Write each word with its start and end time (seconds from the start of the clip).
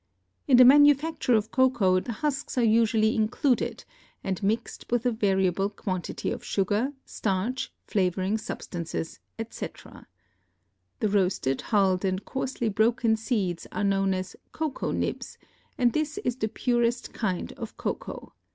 In 0.47 0.57
the 0.57 0.65
manufacture 0.65 1.35
of 1.35 1.51
cocoa 1.51 1.99
the 1.99 2.11
husks 2.11 2.57
are 2.57 2.63
usually 2.63 3.13
included 3.15 3.85
and 4.23 4.41
mixed 4.41 4.83
with 4.89 5.05
a 5.05 5.11
variable 5.11 5.69
quantity 5.69 6.31
of 6.31 6.43
sugar, 6.43 6.93
starch, 7.05 7.71
flavoring 7.85 8.39
substances, 8.39 9.19
etc. 9.37 10.07
The 11.01 11.09
roasted, 11.09 11.61
hulled 11.61 12.03
and 12.03 12.25
coarsely 12.25 12.67
broken 12.69 13.15
seeds 13.15 13.67
are 13.71 13.83
known 13.83 14.15
as 14.15 14.35
cocoa 14.51 14.89
nibs, 14.89 15.37
and 15.77 15.93
this 15.93 16.17
is 16.25 16.35
the 16.37 16.49
purest 16.49 17.13
kind 17.13 17.51
of 17.53 17.77
cocoa. 17.77 18.33